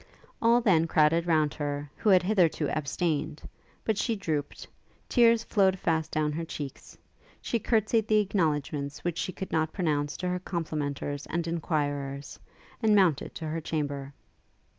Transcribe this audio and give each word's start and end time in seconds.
All 0.41 0.61
then 0.61 0.87
crowded 0.87 1.27
round 1.27 1.53
her, 1.53 1.87
who 1.95 2.09
had 2.09 2.23
hitherto 2.23 2.67
abstained; 2.75 3.43
but 3.85 3.99
she 3.99 4.15
drooped; 4.15 4.67
tears 5.07 5.43
flowed 5.43 5.77
fast 5.77 6.09
down 6.09 6.31
her 6.31 6.43
cheeks; 6.43 6.97
she 7.39 7.59
courtsied 7.59 8.07
the 8.07 8.17
acknowledgements 8.17 9.03
which 9.03 9.19
she 9.19 9.31
could 9.31 9.51
not 9.51 9.73
pronounce 9.73 10.17
to 10.17 10.27
her 10.29 10.39
complimenters 10.39 11.27
and 11.29 11.45
enquirers, 11.45 12.39
and 12.81 12.95
mounted 12.95 13.35
to 13.35 13.47
her 13.49 13.61
chamber. 13.61 14.11